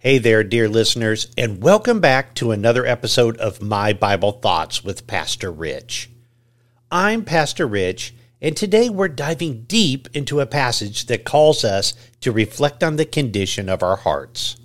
Hey 0.00 0.18
there, 0.18 0.44
dear 0.44 0.68
listeners, 0.68 1.26
and 1.36 1.60
welcome 1.60 1.98
back 1.98 2.32
to 2.36 2.52
another 2.52 2.86
episode 2.86 3.36
of 3.38 3.60
My 3.60 3.92
Bible 3.92 4.30
Thoughts 4.30 4.84
with 4.84 5.08
Pastor 5.08 5.50
Rich. 5.50 6.08
I'm 6.88 7.24
Pastor 7.24 7.66
Rich, 7.66 8.14
and 8.40 8.56
today 8.56 8.88
we're 8.88 9.08
diving 9.08 9.64
deep 9.64 10.06
into 10.14 10.38
a 10.38 10.46
passage 10.46 11.06
that 11.06 11.24
calls 11.24 11.64
us 11.64 11.94
to 12.20 12.30
reflect 12.30 12.84
on 12.84 12.94
the 12.94 13.04
condition 13.04 13.68
of 13.68 13.82
our 13.82 13.96
hearts. 13.96 14.56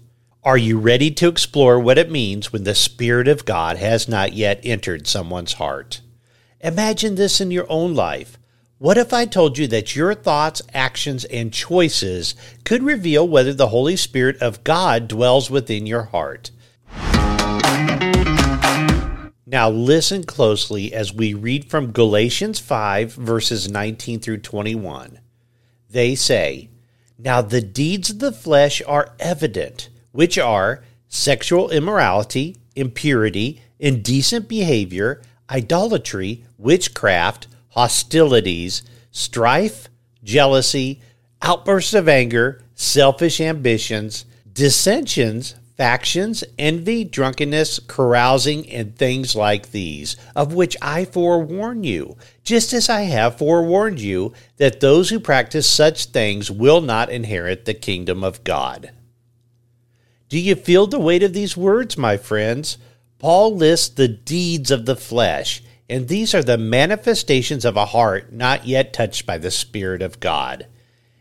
Are 0.43 0.55
you 0.55 0.77
ready 0.77 1.09
to 1.09 1.29
explore 1.29 1.79
what 1.79 1.97
it 1.97 2.11
means 2.11 2.53
when 2.53 2.63
the 2.63 2.75
Spirit 2.75 3.27
of 3.27 3.43
God 3.43 3.77
has 3.77 4.07
not 4.07 4.33
yet 4.33 4.59
entered 4.63 5.07
someone's 5.07 5.53
heart? 5.53 6.01
Imagine 6.59 7.15
this 7.15 7.41
in 7.41 7.49
your 7.49 7.65
own 7.69 7.95
life. 7.95 8.37
What 8.83 8.97
if 8.97 9.13
I 9.13 9.23
told 9.23 9.57
you 9.57 9.65
that 9.67 9.95
your 9.95 10.13
thoughts, 10.13 10.61
actions, 10.73 11.23
and 11.23 11.53
choices 11.53 12.35
could 12.65 12.83
reveal 12.83 13.25
whether 13.25 13.53
the 13.53 13.69
Holy 13.69 13.95
Spirit 13.95 14.41
of 14.41 14.65
God 14.65 15.07
dwells 15.07 15.49
within 15.49 15.85
your 15.85 16.03
heart? 16.03 16.51
Now, 19.45 19.69
listen 19.69 20.25
closely 20.25 20.93
as 20.93 21.13
we 21.13 21.33
read 21.33 21.69
from 21.69 21.93
Galatians 21.93 22.59
5, 22.59 23.13
verses 23.13 23.71
19 23.71 24.19
through 24.19 24.39
21. 24.39 25.21
They 25.89 26.13
say, 26.13 26.67
Now 27.17 27.41
the 27.41 27.61
deeds 27.61 28.09
of 28.09 28.19
the 28.19 28.33
flesh 28.33 28.81
are 28.85 29.15
evident, 29.17 29.87
which 30.11 30.37
are 30.37 30.83
sexual 31.07 31.69
immorality, 31.69 32.57
impurity, 32.75 33.61
indecent 33.79 34.49
behavior, 34.49 35.21
idolatry, 35.49 36.43
witchcraft 36.57 37.47
hostilities, 37.73 38.83
strife, 39.11 39.89
jealousy, 40.23 41.01
outbursts 41.41 41.93
of 41.93 42.07
anger, 42.07 42.61
selfish 42.75 43.41
ambitions, 43.41 44.25
dissensions, 44.51 45.55
factions, 45.75 46.43
envy, 46.59 47.03
drunkenness, 47.03 47.79
carousing, 47.87 48.69
and 48.69 48.95
things 48.95 49.35
like 49.35 49.71
these, 49.71 50.15
of 50.35 50.53
which 50.53 50.77
I 50.81 51.05
forewarn 51.05 51.83
you, 51.83 52.15
just 52.43 52.73
as 52.73 52.89
I 52.89 53.01
have 53.01 53.39
forewarned 53.39 53.99
you 53.99 54.33
that 54.57 54.79
those 54.79 55.09
who 55.09 55.19
practice 55.19 55.67
such 55.67 56.05
things 56.05 56.51
will 56.51 56.81
not 56.81 57.09
inherit 57.09 57.65
the 57.65 57.73
kingdom 57.73 58.23
of 58.23 58.43
God. 58.43 58.91
Do 60.29 60.39
you 60.39 60.55
feel 60.55 60.87
the 60.87 60.99
weight 60.99 61.23
of 61.23 61.33
these 61.33 61.57
words, 61.57 61.97
my 61.97 62.17
friends? 62.17 62.77
Paul 63.17 63.55
lists 63.55 63.89
the 63.89 64.07
deeds 64.07 64.69
of 64.69 64.85
the 64.85 64.95
flesh 64.95 65.63
and 65.89 66.07
these 66.07 66.33
are 66.33 66.43
the 66.43 66.57
manifestations 66.57 67.65
of 67.65 67.75
a 67.75 67.87
heart 67.87 68.31
not 68.31 68.65
yet 68.65 68.93
touched 68.93 69.25
by 69.25 69.37
the 69.37 69.51
Spirit 69.51 70.01
of 70.01 70.19
God. 70.19 70.67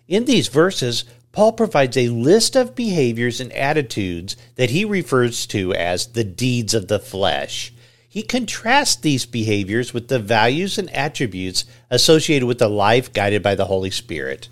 In 0.06 0.24
these 0.24 0.48
verses, 0.48 1.04
Paul 1.32 1.52
provides 1.52 1.96
a 1.96 2.08
list 2.08 2.56
of 2.56 2.74
behaviors 2.74 3.40
and 3.40 3.52
attitudes 3.52 4.36
that 4.56 4.70
he 4.70 4.84
refers 4.84 5.46
to 5.46 5.74
as 5.74 6.08
the 6.08 6.24
deeds 6.24 6.74
of 6.74 6.88
the 6.88 6.98
flesh. 6.98 7.72
He 8.06 8.22
contrasts 8.22 8.96
these 8.96 9.24
behaviors 9.24 9.94
with 9.94 10.08
the 10.08 10.18
values 10.18 10.76
and 10.76 10.90
attributes 10.90 11.64
associated 11.90 12.46
with 12.46 12.60
a 12.60 12.68
life 12.68 13.12
guided 13.12 13.42
by 13.42 13.54
the 13.54 13.64
Holy 13.64 13.90
Spirit. 13.90 14.48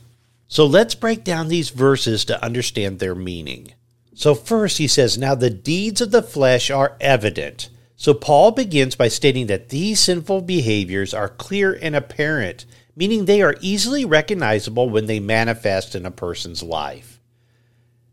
So 0.48 0.64
let's 0.64 0.94
break 0.94 1.22
down 1.22 1.48
these 1.48 1.68
verses 1.68 2.24
to 2.24 2.42
understand 2.42 2.98
their 2.98 3.14
meaning. 3.14 3.74
So, 4.14 4.34
first, 4.34 4.78
he 4.78 4.88
says, 4.88 5.16
Now 5.16 5.34
the 5.34 5.50
deeds 5.50 6.00
of 6.00 6.10
the 6.10 6.22
flesh 6.22 6.70
are 6.70 6.96
evident 7.00 7.68
so 8.00 8.14
Paul 8.14 8.52
begins 8.52 8.94
by 8.94 9.08
stating 9.08 9.48
that 9.48 9.68
these 9.68 10.00
sinful 10.00 10.40
behaviors 10.40 11.12
are 11.12 11.28
clear 11.28 11.78
and 11.82 11.94
apparent, 11.94 12.64
meaning 12.96 13.26
they 13.26 13.42
are 13.42 13.56
easily 13.60 14.06
recognizable 14.06 14.88
when 14.88 15.04
they 15.04 15.20
manifest 15.20 15.94
in 15.94 16.06
a 16.06 16.10
person's 16.10 16.62
life. 16.62 17.20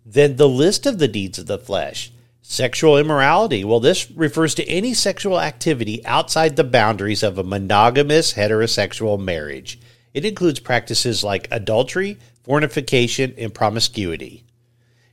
Then 0.05 0.35
the 0.35 0.49
list 0.49 0.85
of 0.85 0.99
the 0.99 1.07
deeds 1.07 1.39
of 1.39 1.45
the 1.45 1.57
flesh. 1.57 2.11
Sexual 2.41 2.97
immorality. 2.97 3.63
Well, 3.63 3.79
this 3.79 4.11
refers 4.11 4.53
to 4.55 4.67
any 4.67 4.93
sexual 4.93 5.39
activity 5.39 6.05
outside 6.05 6.57
the 6.57 6.65
boundaries 6.65 7.23
of 7.23 7.37
a 7.37 7.43
monogamous 7.45 8.33
heterosexual 8.33 9.17
marriage. 9.17 9.79
It 10.13 10.25
includes 10.25 10.59
practices 10.59 11.23
like 11.23 11.47
adultery, 11.49 12.17
fornication, 12.43 13.33
and 13.37 13.53
promiscuity. 13.53 14.43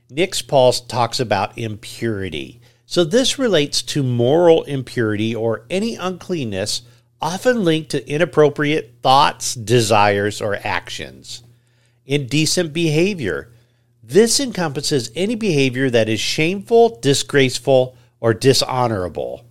Next, 0.09 0.41
Paul 0.49 0.73
talks 0.73 1.21
about 1.21 1.57
impurity. 1.57 2.59
So 2.85 3.03
this 3.03 3.39
relates 3.39 3.81
to 3.83 4.03
moral 4.03 4.63
impurity 4.63 5.33
or 5.33 5.65
any 5.69 5.95
uncleanness, 5.95 6.83
often 7.21 7.63
linked 7.63 7.91
to 7.91 8.07
inappropriate 8.09 8.95
thoughts, 9.01 9.55
desires, 9.55 10.41
or 10.41 10.59
actions. 10.63 11.43
Indecent 12.05 12.73
behavior. 12.73 13.51
This 14.03 14.39
encompasses 14.39 15.11
any 15.15 15.33
behavior 15.33 15.89
that 15.89 16.07
is 16.07 16.19
shameful, 16.19 16.99
disgraceful, 16.99 17.97
or 18.19 18.33
dishonorable. 18.35 19.45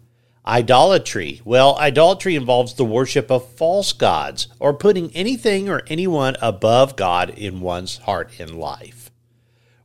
Idolatry. 0.47 1.41
Well, 1.45 1.77
idolatry 1.79 2.37
involves 2.37 2.75
the 2.75 2.85
worship 2.85 3.31
of 3.31 3.51
false 3.55 3.93
gods 3.93 4.47
or 4.61 4.75
putting 4.75 5.11
anything 5.13 5.69
or 5.69 5.83
anyone 5.89 6.37
above 6.41 6.97
God 6.97 7.31
in 7.31 7.61
one's 7.61 7.97
heart 7.99 8.31
and 8.39 8.59
life. 8.59 9.11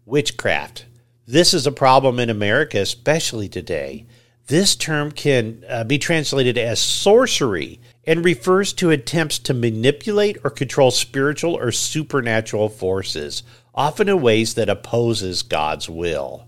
Witchcraft. 0.06 0.86
This 1.32 1.54
is 1.54 1.68
a 1.68 1.72
problem 1.72 2.18
in 2.18 2.32
America, 2.32 2.80
especially 2.80 3.48
today. 3.48 4.08
This 4.48 4.76
term 4.76 5.12
can 5.12 5.64
uh, 5.70 5.84
be 5.84 6.00
translated 6.00 6.58
as 6.58 6.80
sorcery 6.80 7.80
and 8.04 8.26
refers 8.26 8.74
to 8.74 8.90
attempts 8.90 9.38
to 9.38 9.54
manipulate 9.54 10.40
or 10.44 10.50
control 10.50 10.90
spiritual 10.90 11.54
or 11.56 11.72
supernatural 11.72 12.68
forces, 12.68 13.44
often 13.76 14.10
in 14.10 14.24
ways 14.24 14.56
that 14.56 14.70
opposes 14.70 15.44
God's 15.44 15.88
will. 15.88 16.48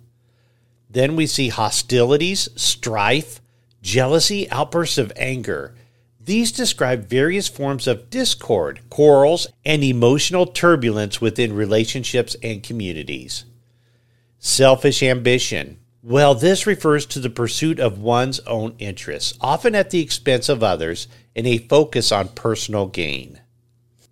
Then 0.90 1.16
we 1.16 1.28
see 1.28 1.50
hostilities, 1.50 2.50
strife, 2.56 3.40
jealousy, 3.84 4.50
outbursts 4.50 4.98
of 4.98 5.14
anger. 5.16 5.76
These 6.20 6.52
describe 6.52 7.08
various 7.08 7.48
forms 7.48 7.86
of 7.86 8.10
discord, 8.10 8.80
quarrels, 8.90 9.46
and 9.64 9.84
emotional 9.84 10.48
turbulence 10.48 11.22
within 11.22 11.54
relationships 11.54 12.36
and 12.42 12.64
communities. 12.64 13.46
Selfish 14.44 15.04
ambition. 15.04 15.78
Well, 16.02 16.34
this 16.34 16.66
refers 16.66 17.06
to 17.06 17.20
the 17.20 17.30
pursuit 17.30 17.80
of 17.80 18.00
one's 18.00 18.40
own 18.40 18.74
interests, 18.80 19.38
often 19.40 19.76
at 19.76 19.92
the 19.92 20.02
expense 20.02 20.50
of 20.50 20.64
others, 20.64 21.08
and 21.36 21.46
a 21.46 21.60
focus 21.60 22.12
on 22.12 22.30
personal 22.30 22.88
gain. 22.88 23.40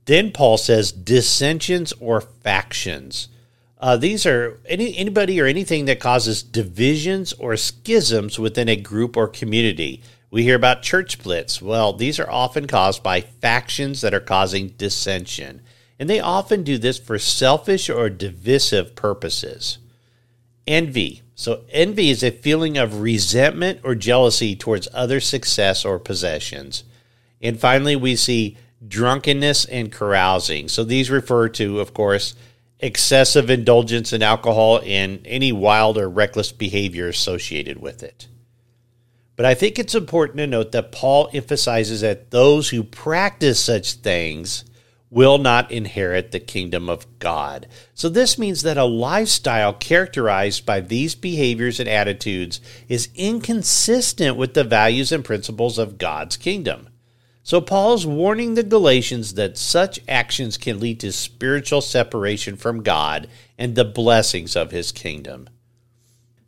Then 0.06 0.32
Paul 0.32 0.58
says 0.58 0.92
dissensions 0.92 1.94
or 2.00 2.22
factions. 2.22 3.30
Uh, 3.80 3.98
these 3.98 4.28
are 4.28 4.60
any, 4.68 4.96
anybody 4.96 5.42
or 5.42 5.48
anything 5.48 5.86
that 5.86 6.00
causes 6.00 6.44
divisions 6.44 7.34
or 7.34 7.58
schisms 7.58 8.38
within 8.38 8.70
a 8.70 8.76
group 8.76 9.18
or 9.18 9.28
community. 9.28 10.04
We 10.30 10.44
hear 10.44 10.58
about 10.58 10.84
church 10.84 11.14
splits. 11.14 11.60
Well, 11.60 11.94
these 11.94 12.20
are 12.20 12.30
often 12.30 12.68
caused 12.68 13.02
by 13.02 13.22
factions 13.22 14.02
that 14.02 14.14
are 14.14 14.20
causing 14.20 14.76
dissension, 14.78 15.62
and 15.98 16.08
they 16.08 16.20
often 16.20 16.62
do 16.62 16.78
this 16.78 17.00
for 17.00 17.18
selfish 17.18 17.90
or 17.90 18.12
divisive 18.12 18.96
purposes 18.96 19.80
envy. 20.70 21.24
So, 21.36 21.64
envy 21.72 22.10
is 22.10 22.24
a 22.24 22.32
feeling 22.32 22.78
of 22.78 23.02
resentment 23.02 23.82
or 23.84 23.96
jealousy 23.96 24.56
towards 24.56 24.88
other 24.94 25.20
success 25.20 25.84
or 25.84 26.00
possessions. 26.00 26.84
And 27.42 27.60
finally, 27.60 27.96
we 27.96 28.16
see 28.16 28.58
drunkenness 28.88 29.66
and 29.66 29.92
carousing. 29.92 30.70
So, 30.70 30.84
these 30.84 31.10
refer 31.10 31.50
to, 31.50 31.80
of 31.80 31.94
course, 31.94 32.36
excessive 32.80 33.50
indulgence 33.50 34.14
in 34.14 34.24
alcohol 34.24 34.82
and 34.86 35.26
any 35.26 35.52
wild 35.52 35.98
or 35.98 36.10
reckless 36.10 36.52
behavior 36.52 37.10
associated 37.10 37.82
with 37.82 38.04
it. 38.04 38.28
But 39.36 39.46
I 39.46 39.54
think 39.54 39.80
it's 39.80 39.96
important 39.96 40.38
to 40.38 40.48
note 40.48 40.74
that 40.74 40.92
Paul 40.92 41.30
emphasizes 41.34 42.02
that 42.02 42.32
those 42.32 42.70
who 42.70 42.84
practice 42.84 43.60
such 43.60 43.94
things 43.94 44.66
will 45.10 45.38
not 45.38 45.72
inherit 45.72 46.32
the 46.32 46.40
kingdom 46.40 46.90
of 46.90 47.20
God. 47.20 47.68
So, 47.94 48.10
this 48.10 48.38
means 48.38 48.62
that 48.62 48.78
a 48.78 48.86
lifestyle 48.86 49.74
characterized 49.74 50.66
by 50.66 50.82
these 50.82 51.16
behaviors 51.16 51.80
and 51.80 51.90
attitudes 51.90 52.62
is 52.88 53.10
inconsistent 53.16 54.38
with 54.38 54.54
the 54.54 54.64
values 54.64 55.12
and 55.12 55.26
principles 55.26 55.78
of 55.78 55.98
God's 55.98 56.38
kingdom. 56.38 56.90
So, 57.44 57.62
Paul 57.62 57.96
is 57.96 58.06
warning 58.06 58.54
the 58.54 58.64
Galatians 58.64 59.34
that 59.34 59.58
such 59.58 60.00
actions 60.08 60.58
can 60.58 60.80
lead 60.80 61.00
to 61.00 61.12
spiritual 61.12 61.82
separation 61.82 62.56
from 62.56 62.84
God 62.84 63.28
and 63.58 63.76
the 63.76 63.86
blessings 63.86 64.56
of 64.56 64.72
his 64.72 64.92
kingdom. 64.92 65.50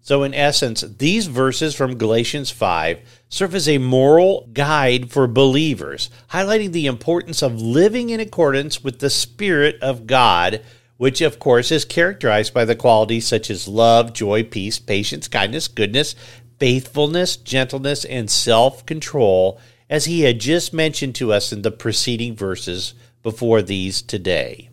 So, 0.03 0.23
in 0.23 0.33
essence, 0.33 0.81
these 0.81 1.27
verses 1.27 1.75
from 1.75 1.99
Galatians 1.99 2.49
5 2.49 2.99
serve 3.29 3.53
as 3.53 3.69
a 3.69 3.77
moral 3.77 4.49
guide 4.51 5.11
for 5.11 5.27
believers, 5.27 6.09
highlighting 6.31 6.71
the 6.71 6.87
importance 6.87 7.43
of 7.43 7.61
living 7.61 8.09
in 8.09 8.19
accordance 8.19 8.83
with 8.83 8.97
the 8.97 9.11
Spirit 9.11 9.77
of 9.79 10.07
God, 10.07 10.61
which, 10.97 11.21
of 11.21 11.37
course, 11.37 11.71
is 11.71 11.85
characterized 11.85 12.51
by 12.51 12.65
the 12.65 12.75
qualities 12.75 13.27
such 13.27 13.51
as 13.51 13.67
love, 13.67 14.11
joy, 14.11 14.43
peace, 14.43 14.79
patience, 14.79 15.27
kindness, 15.27 15.67
goodness, 15.67 16.15
faithfulness, 16.59 17.35
gentleness, 17.37 18.03
and 18.03 18.27
self 18.29 18.83
control, 18.87 19.59
as 19.87 20.05
he 20.05 20.21
had 20.21 20.39
just 20.39 20.73
mentioned 20.73 21.13
to 21.13 21.31
us 21.31 21.53
in 21.53 21.61
the 21.61 21.71
preceding 21.71 22.35
verses 22.35 22.95
before 23.21 23.61
these 23.61 24.01
today. 24.01 24.70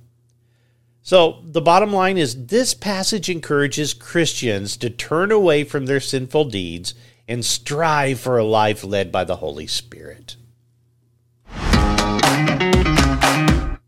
So, 1.08 1.38
the 1.43 1.62
bottom 1.62 1.90
line 1.90 2.19
is 2.19 2.49
this 2.49 2.75
passage 2.75 3.31
encourages 3.31 3.94
Christians 3.94 4.76
to 4.76 4.90
turn 4.90 5.32
away 5.32 5.64
from 5.64 5.87
their 5.87 6.00
sinful 6.00 6.50
deeds 6.50 6.93
and 7.26 7.43
strive 7.43 8.20
for 8.20 8.37
a 8.37 8.44
life 8.44 8.84
led 8.84 9.10
by 9.10 9.25
the 9.25 9.37
Holy 9.37 9.66
Spirit. 9.66 10.37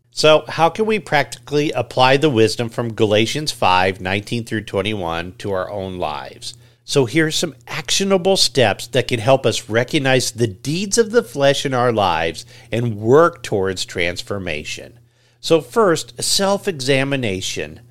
So, 0.09 0.45
how 0.47 0.69
can 0.71 0.87
we 0.87 0.97
practically 0.97 1.71
apply 1.73 2.17
the 2.17 2.31
wisdom 2.31 2.69
from 2.69 2.95
Galatians 2.95 3.51
5 3.51 4.01
19 4.01 4.43
through 4.43 4.63
21 4.63 5.35
to 5.37 5.51
our 5.51 5.69
own 5.69 5.99
lives? 5.99 6.55
So, 6.85 7.05
here 7.05 7.27
are 7.27 7.31
some 7.31 7.53
actionable 7.67 8.35
steps 8.35 8.87
that 8.87 9.07
can 9.07 9.19
help 9.19 9.45
us 9.45 9.69
recognize 9.69 10.31
the 10.31 10.47
deeds 10.47 10.97
of 10.97 11.11
the 11.11 11.21
flesh 11.21 11.67
in 11.67 11.75
our 11.75 11.91
lives 11.91 12.47
and 12.71 12.97
work 12.97 13.43
towards 13.43 13.85
transformation. 13.85 14.97
So, 15.41 15.59
first, 15.59 16.21
self 16.21 16.67
examination. 16.67 17.81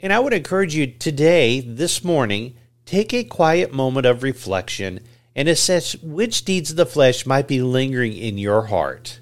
And 0.00 0.12
I 0.12 0.18
would 0.18 0.32
encourage 0.32 0.74
you 0.74 0.88
today, 0.88 1.60
this 1.60 2.02
morning, 2.02 2.54
take 2.84 3.14
a 3.14 3.22
quiet 3.22 3.72
moment 3.72 4.06
of 4.06 4.24
reflection 4.24 5.00
and 5.36 5.48
assess 5.48 5.94
which 6.02 6.44
deeds 6.44 6.72
of 6.72 6.76
the 6.76 6.84
flesh 6.84 7.24
might 7.24 7.46
be 7.46 7.62
lingering 7.62 8.12
in 8.14 8.38
your 8.38 8.66
heart. 8.66 9.20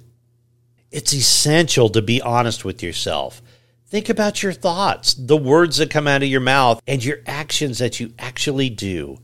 It's 0.91 1.13
essential 1.13 1.91
to 1.91 2.01
be 2.01 2.23
honest 2.23 2.65
with 2.65 2.83
yourself. 2.83 3.43
Think 3.87 4.09
about 4.09 4.43
your 4.43 4.55
thoughts, 4.55 5.13
the 5.13 5.37
words 5.37 5.77
that 5.77 5.91
come 5.91 6.07
out 6.07 6.23
of 6.23 6.29
your 6.29 6.41
mouth, 6.41 6.81
and 6.87 7.05
your 7.05 7.19
actions 7.27 7.79
that 7.79 8.01
you 8.01 8.15
actually 8.19 8.71
do. 8.71 9.19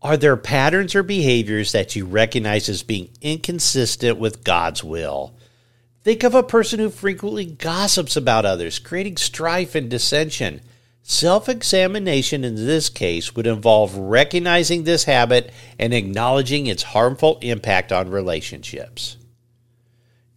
Are 0.00 0.16
there 0.16 0.38
patterns 0.38 0.94
or 0.94 1.02
behaviors 1.02 1.72
that 1.72 1.94
you 1.94 2.06
recognize 2.06 2.70
as 2.70 2.82
being 2.82 3.10
inconsistent 3.20 4.18
with 4.18 4.42
God's 4.42 4.82
will? 4.82 5.34
Think 6.02 6.24
of 6.24 6.34
a 6.34 6.42
person 6.42 6.78
who 6.78 6.88
frequently 6.88 7.44
gossips 7.44 8.16
about 8.16 8.46
others, 8.46 8.78
creating 8.78 9.18
strife 9.18 9.74
and 9.74 9.90
dissension. 9.90 10.62
Self 11.02 11.48
examination 11.48 12.44
in 12.44 12.54
this 12.54 12.88
case 12.88 13.34
would 13.34 13.46
involve 13.46 13.96
recognizing 13.96 14.84
this 14.84 15.04
habit 15.04 15.52
and 15.78 15.92
acknowledging 15.92 16.66
its 16.66 16.82
harmful 16.84 17.38
impact 17.42 17.92
on 17.92 18.10
relationships. 18.10 19.18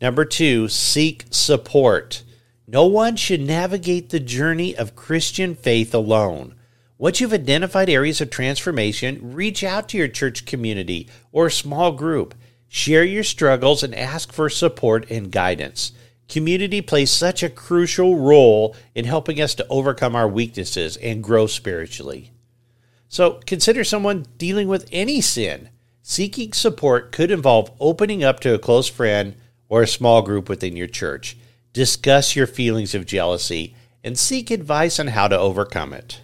Number 0.02 0.26
two, 0.26 0.68
seek 0.68 1.26
support. 1.30 2.24
No 2.68 2.86
one 2.86 3.16
should 3.16 3.42
navigate 3.42 4.10
the 4.10 4.20
journey 4.20 4.76
of 4.76 4.96
Christian 4.96 5.56
faith 5.56 5.94
alone. 5.94 6.56
Once 6.98 7.22
you've 7.22 7.34
identified 7.34 7.90
areas 7.90 8.20
of 8.20 8.30
transformation, 8.30 9.34
reach 9.34 9.64
out 9.64 9.88
to 9.90 9.98
your 9.98 10.08
church 10.08 10.46
community 10.46 11.08
or 11.32 11.50
small 11.50 11.94
group. 11.94 12.36
Share 12.76 13.04
your 13.04 13.24
struggles 13.24 13.84
and 13.84 13.94
ask 13.94 14.34
for 14.34 14.50
support 14.50 15.06
and 15.12 15.32
guidance. 15.32 15.92
Community 16.28 16.82
plays 16.82 17.12
such 17.12 17.44
a 17.44 17.50
crucial 17.50 18.18
role 18.18 18.76
in 18.96 19.06
helping 19.06 19.40
us 19.40 19.54
to 19.54 19.68
overcome 19.70 20.16
our 20.16 20.28
weaknesses 20.28 20.98
and 20.98 21.24
grow 21.24 21.46
spiritually. 21.46 22.32
So 23.10 23.40
consider 23.46 23.84
someone 23.84 24.26
dealing 24.40 24.68
with 24.68 24.90
any 24.92 25.22
sin. 25.22 25.70
Seeking 26.02 26.52
support 26.52 27.12
could 27.12 27.30
involve 27.30 27.70
opening 27.80 28.24
up 28.24 28.40
to 28.40 28.56
a 28.56 28.60
close 28.60 28.90
friend 28.90 29.36
or 29.70 29.84
a 29.84 29.88
small 29.88 30.24
group 30.24 30.50
within 30.50 30.76
your 30.76 30.88
church. 30.88 31.38
Discuss 31.74 32.36
your 32.36 32.48
feelings 32.48 32.96
of 32.96 33.06
jealousy 33.06 33.76
and 34.04 34.18
seek 34.18 34.50
advice 34.50 35.00
on 35.00 35.10
how 35.10 35.28
to 35.28 35.38
overcome 35.38 35.94
it. 35.94 36.22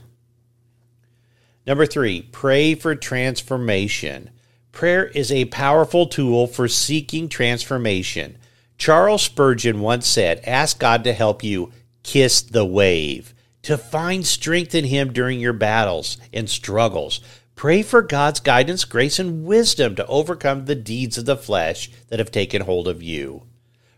Number 1.67 1.85
three, 1.85 2.23
pray 2.23 2.73
for 2.73 2.95
transformation. 2.95 4.31
Prayer 4.79 5.07
is 5.07 5.29
a 5.29 5.43
powerful 5.43 6.07
tool 6.07 6.47
for 6.47 6.69
seeking 6.69 7.27
transformation. 7.27 8.37
Charles 8.77 9.23
Spurgeon 9.23 9.81
once 9.81 10.07
said, 10.07 10.39
Ask 10.45 10.79
God 10.79 11.03
to 11.03 11.11
help 11.11 11.43
you 11.43 11.73
kiss 12.01 12.41
the 12.41 12.63
wave, 12.63 13.33
to 13.63 13.77
find 13.77 14.25
strength 14.25 14.73
in 14.73 14.85
Him 14.85 15.11
during 15.11 15.41
your 15.41 15.51
battles 15.51 16.15
and 16.31 16.49
struggles. 16.49 17.19
Pray 17.55 17.81
for 17.81 18.01
God's 18.01 18.39
guidance, 18.39 18.85
grace, 18.85 19.19
and 19.19 19.43
wisdom 19.43 19.97
to 19.97 20.07
overcome 20.07 20.63
the 20.63 20.75
deeds 20.75 21.17
of 21.17 21.25
the 21.25 21.35
flesh 21.35 21.91
that 22.07 22.19
have 22.19 22.31
taken 22.31 22.61
hold 22.61 22.87
of 22.87 23.03
you. 23.03 23.43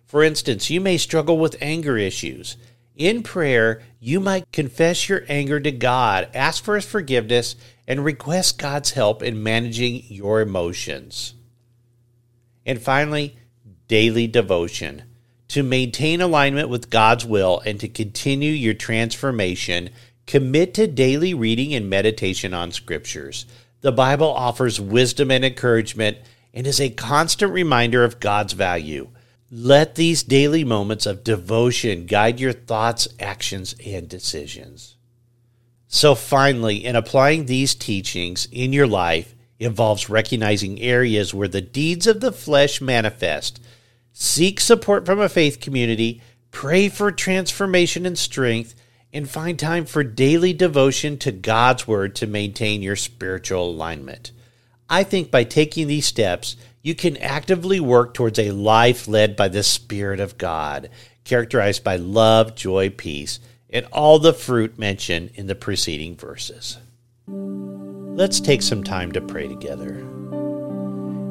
For 0.08 0.24
instance, 0.24 0.72
you 0.72 0.82
may 0.82 0.98
struggle 0.98 1.38
with 1.38 1.62
anger 1.62 1.96
issues. 1.96 2.58
In 2.96 3.22
prayer, 3.22 3.84
you 4.00 4.20
might 4.20 4.52
confess 4.52 5.08
your 5.08 5.26
anger 5.30 5.60
to 5.60 5.72
God, 5.72 6.30
ask 6.34 6.64
for 6.64 6.74
His 6.74 6.86
forgiveness, 6.86 7.56
and 7.92 8.06
request 8.06 8.58
God's 8.58 8.92
help 8.92 9.22
in 9.22 9.44
managing 9.44 10.06
your 10.08 10.40
emotions. 10.40 11.34
And 12.66 12.82
finally, 12.82 13.36
daily 13.90 14.28
devotion. 14.28 15.04
To 15.50 15.62
maintain 15.62 16.22
alignment 16.22 16.70
with 16.70 16.90
God's 16.90 17.26
will 17.26 17.62
and 17.66 17.82
to 17.82 17.90
continue 17.90 18.54
your 18.54 18.76
transformation, 18.76 19.90
commit 20.26 20.74
to 20.76 20.88
daily 20.88 21.34
reading 21.34 21.74
and 21.74 21.90
meditation 21.90 22.54
on 22.54 22.72
scriptures. 22.72 23.46
The 23.82 23.92
Bible 23.92 24.30
offers 24.30 24.80
wisdom 24.80 25.30
and 25.30 25.44
encouragement 25.44 26.18
and 26.54 26.66
is 26.66 26.80
a 26.80 26.92
constant 26.92 27.52
reminder 27.52 28.06
of 28.06 28.22
God's 28.22 28.54
value. 28.54 29.10
Let 29.52 29.96
these 29.96 30.24
daily 30.24 30.64
moments 30.64 31.06
of 31.06 31.26
devotion 31.26 32.06
guide 32.06 32.40
your 32.40 32.54
thoughts, 32.54 33.10
actions, 33.20 33.76
and 33.86 34.08
decisions. 34.08 34.96
So, 35.94 36.16
finally, 36.16 36.86
in 36.86 36.96
applying 36.96 37.46
these 37.46 37.76
teachings 37.76 38.48
in 38.50 38.72
your 38.72 38.88
life, 38.88 39.36
involves 39.60 40.10
recognizing 40.10 40.80
areas 40.80 41.34
where 41.34 41.50
the 41.50 41.60
deeds 41.60 42.08
of 42.08 42.22
the 42.22 42.32
flesh 42.32 42.80
manifest 42.80 43.60
seek 44.14 44.62
support 44.62 45.06
from 45.06 45.20
a 45.20 45.28
faith 45.28 45.60
community, 45.60 46.22
pray 46.50 46.88
for 46.88 47.12
transformation 47.12 48.06
and 48.06 48.18
strength, 48.18 48.74
and 49.12 49.30
find 49.30 49.60
time 49.60 49.86
for 49.86 50.02
daily 50.02 50.54
devotion 50.54 51.18
to 51.18 51.32
God's 51.34 51.86
Word 51.86 52.16
to 52.16 52.26
maintain 52.26 52.82
your 52.82 52.96
spiritual 52.96 53.70
alignment. 53.70 54.32
I 54.90 55.04
think 55.04 55.30
by 55.30 55.44
taking 55.44 55.88
these 55.88 56.06
steps, 56.06 56.56
you 56.82 56.96
can 56.96 57.18
actively 57.18 57.82
work 57.82 58.14
towards 58.14 58.40
a 58.40 58.52
life 58.52 59.10
led 59.10 59.36
by 59.36 59.50
the 59.50 59.62
Spirit 59.62 60.22
of 60.22 60.38
God, 60.38 60.90
characterized 61.26 61.84
by 61.84 61.98
love, 61.98 62.56
joy, 62.56 62.92
peace, 62.92 63.42
and 63.72 63.86
all 63.92 64.20
the 64.20 64.34
fruit 64.34 64.78
mentioned 64.78 65.32
in 65.36 65.48
the 65.48 65.56
preceding 65.56 66.16
verses. 66.16 66.78
Let's 67.28 68.40
take 68.40 68.62
some 68.62 68.84
time 68.84 69.14
to 69.14 69.22
pray 69.22 69.48
together. 69.48 70.06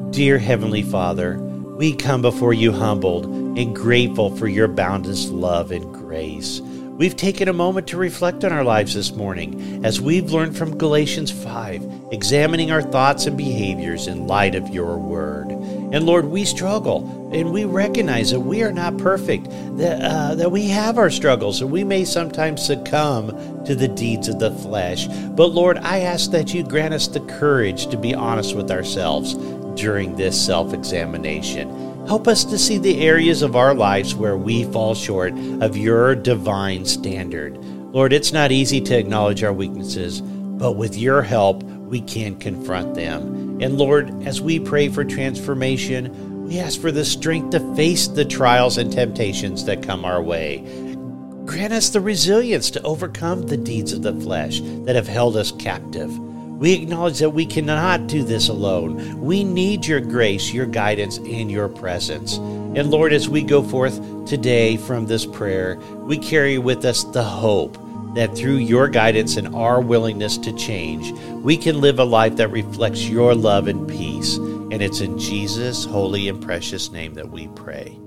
Dear 0.09 0.39
Heavenly 0.39 0.81
Father, 0.81 1.37
we 1.37 1.95
come 1.95 2.21
before 2.21 2.53
you 2.53 2.71
humbled 2.71 3.25
and 3.25 3.75
grateful 3.75 4.35
for 4.35 4.47
your 4.47 4.67
boundless 4.67 5.29
love 5.29 5.71
and 5.71 5.93
grace. 5.93 6.59
We've 6.61 7.15
taken 7.15 7.47
a 7.47 7.53
moment 7.53 7.87
to 7.87 7.97
reflect 7.97 8.43
on 8.43 8.51
our 8.51 8.63
lives 8.63 8.93
this 8.93 9.13
morning 9.13 9.83
as 9.85 10.01
we've 10.01 10.31
learned 10.31 10.57
from 10.57 10.77
Galatians 10.77 11.31
5, 11.31 12.09
examining 12.11 12.71
our 12.71 12.81
thoughts 12.81 13.25
and 13.25 13.37
behaviors 13.37 14.07
in 14.07 14.27
light 14.27 14.53
of 14.53 14.69
your 14.69 14.97
word. 14.97 15.49
And 15.91 16.05
Lord, 16.05 16.25
we 16.25 16.45
struggle 16.45 17.29
and 17.33 17.51
we 17.51 17.65
recognize 17.65 18.31
that 18.31 18.39
we 18.39 18.63
are 18.63 18.71
not 18.71 18.97
perfect, 18.97 19.45
that, 19.77 20.01
uh, 20.01 20.35
that 20.35 20.51
we 20.51 20.67
have 20.67 20.97
our 20.97 21.09
struggles, 21.09 21.61
and 21.61 21.71
we 21.71 21.83
may 21.83 22.05
sometimes 22.05 22.65
succumb 22.65 23.63
to 23.65 23.75
the 23.75 23.87
deeds 23.87 24.27
of 24.27 24.39
the 24.39 24.51
flesh. 24.51 25.07
But 25.07 25.47
Lord, 25.47 25.77
I 25.77 25.99
ask 25.99 26.31
that 26.31 26.53
you 26.53 26.63
grant 26.63 26.93
us 26.93 27.07
the 27.07 27.19
courage 27.21 27.87
to 27.87 27.97
be 27.97 28.13
honest 28.13 28.55
with 28.55 28.71
ourselves 28.71 29.35
during 29.75 30.15
this 30.15 30.39
self 30.45 30.73
examination. 30.73 31.69
Help 32.07 32.27
us 32.27 32.43
to 32.45 32.57
see 32.57 32.77
the 32.77 33.01
areas 33.01 33.41
of 33.41 33.55
our 33.55 33.73
lives 33.73 34.15
where 34.15 34.35
we 34.35 34.63
fall 34.65 34.95
short 34.95 35.33
of 35.61 35.77
your 35.77 36.15
divine 36.15 36.85
standard. 36.85 37.57
Lord, 37.93 38.11
it's 38.11 38.33
not 38.33 38.51
easy 38.51 38.81
to 38.81 38.97
acknowledge 38.97 39.43
our 39.43 39.53
weaknesses, 39.53 40.21
but 40.61 40.73
with 40.73 40.95
your 40.95 41.23
help, 41.23 41.63
we 41.63 41.99
can 42.01 42.37
confront 42.37 42.93
them. 42.93 43.59
And 43.61 43.79
Lord, 43.79 44.11
as 44.27 44.41
we 44.41 44.59
pray 44.59 44.89
for 44.89 45.03
transformation, 45.03 46.45
we 46.45 46.59
ask 46.59 46.79
for 46.79 46.91
the 46.91 47.03
strength 47.03 47.49
to 47.51 47.75
face 47.75 48.07
the 48.07 48.25
trials 48.25 48.77
and 48.77 48.93
temptations 48.93 49.65
that 49.65 49.81
come 49.81 50.05
our 50.05 50.21
way. 50.21 50.59
Grant 51.45 51.73
us 51.73 51.89
the 51.89 51.99
resilience 51.99 52.69
to 52.71 52.81
overcome 52.83 53.41
the 53.47 53.57
deeds 53.57 53.91
of 53.91 54.03
the 54.03 54.13
flesh 54.21 54.61
that 54.85 54.95
have 54.95 55.07
held 55.07 55.35
us 55.35 55.51
captive. 55.53 56.15
We 56.19 56.73
acknowledge 56.73 57.17
that 57.17 57.31
we 57.31 57.47
cannot 57.47 58.05
do 58.05 58.23
this 58.23 58.47
alone. 58.47 59.19
We 59.19 59.43
need 59.43 59.87
your 59.87 59.99
grace, 59.99 60.53
your 60.53 60.67
guidance, 60.67 61.17
and 61.17 61.49
your 61.49 61.69
presence. 61.69 62.37
And 62.37 62.91
Lord, 62.91 63.13
as 63.13 63.27
we 63.27 63.41
go 63.41 63.63
forth 63.63 63.99
today 64.27 64.77
from 64.77 65.07
this 65.07 65.25
prayer, 65.25 65.77
we 66.05 66.19
carry 66.19 66.59
with 66.59 66.85
us 66.85 67.03
the 67.05 67.23
hope 67.23 67.79
that 68.15 68.35
through 68.35 68.57
your 68.57 68.87
guidance 68.87 69.37
and 69.37 69.55
our 69.55 69.81
willingness 69.81 70.37
to 70.39 70.53
change, 70.53 71.11
we 71.43 71.57
can 71.57 71.81
live 71.81 71.99
a 71.99 72.03
life 72.03 72.35
that 72.37 72.49
reflects 72.49 73.07
your 73.07 73.33
love 73.35 73.67
and 73.67 73.87
peace. 73.87 74.37
And 74.37 74.81
it's 74.81 75.01
in 75.01 75.17
Jesus' 75.17 75.85
holy 75.85 76.27
and 76.29 76.41
precious 76.41 76.91
name 76.91 77.13
that 77.15 77.29
we 77.29 77.47
pray. 77.49 77.97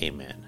Amen. 0.00 0.46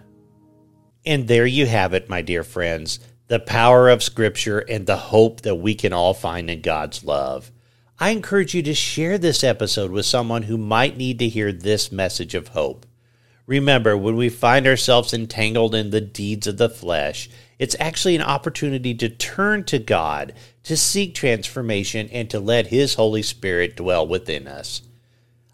And 1.04 1.28
there 1.28 1.46
you 1.46 1.66
have 1.66 1.94
it, 1.94 2.08
my 2.08 2.22
dear 2.22 2.42
friends 2.42 3.00
the 3.28 3.40
power 3.40 3.88
of 3.88 4.02
Scripture, 4.02 4.60
and 4.60 4.86
the 4.86 4.96
hope 4.96 5.40
that 5.40 5.56
we 5.56 5.74
can 5.74 5.92
all 5.92 6.14
find 6.14 6.48
in 6.48 6.60
God's 6.60 7.02
love. 7.02 7.50
I 7.98 8.10
encourage 8.10 8.54
you 8.54 8.62
to 8.62 8.74
share 8.74 9.18
this 9.18 9.42
episode 9.42 9.90
with 9.90 10.06
someone 10.06 10.42
who 10.42 10.58
might 10.58 10.96
need 10.96 11.18
to 11.20 11.28
hear 11.28 11.50
this 11.50 11.90
message 11.90 12.34
of 12.34 12.48
hope. 12.48 12.86
Remember, 13.46 13.96
when 13.96 14.16
we 14.16 14.28
find 14.28 14.66
ourselves 14.66 15.12
entangled 15.12 15.74
in 15.74 15.90
the 15.90 16.00
deeds 16.00 16.46
of 16.46 16.58
the 16.58 16.68
flesh, 16.68 17.28
It's 17.58 17.76
actually 17.80 18.16
an 18.16 18.22
opportunity 18.22 18.94
to 18.94 19.08
turn 19.08 19.64
to 19.64 19.78
God, 19.78 20.34
to 20.64 20.76
seek 20.76 21.14
transformation, 21.14 22.08
and 22.12 22.28
to 22.30 22.38
let 22.38 22.66
His 22.66 22.94
Holy 22.94 23.22
Spirit 23.22 23.76
dwell 23.76 24.06
within 24.06 24.46
us. 24.46 24.82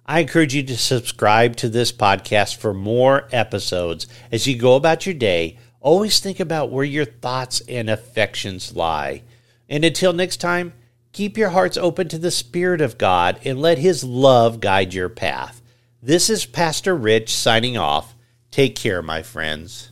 I 0.05 0.21
encourage 0.21 0.55
you 0.55 0.65
to 0.65 0.77
subscribe 0.77 1.57
to 1.57 1.69
this 1.69 1.93
podcast 1.93 2.57
for 2.57 2.75
more 2.75 3.29
episodes 3.31 4.09
as 4.33 4.47
you 4.47 4.59
go 4.59 4.75
about 4.75 5.07
your 5.07 5.15
day. 5.15 5.59
Always 5.81 6.19
think 6.19 6.41
about 6.41 6.71
where 6.71 6.85
your 6.85 7.05
thoughts 7.05 7.63
and 7.69 7.89
affections 7.89 8.75
lie. 8.75 9.23
And 9.69 9.85
until 9.85 10.13
next 10.13 10.39
time, 10.39 10.73
keep 11.13 11.39
your 11.39 11.51
hearts 11.51 11.77
open 11.77 12.09
to 12.09 12.19
the 12.19 12.33
Spirit 12.33 12.81
of 12.81 12.99
God 12.99 13.39
and 13.45 13.61
let 13.61 13.79
His 13.79 14.03
love 14.03 14.61
guide 14.61 14.93
your 14.93 15.09
path. 15.09 15.63
This 16.03 16.29
is 16.29 16.47
Pastor 16.47 16.97
Rich 16.97 17.33
signing 17.33 17.79
off. 17.79 18.17
Take 18.51 18.75
care, 18.75 19.03
my 19.03 19.23
friends. 19.23 19.92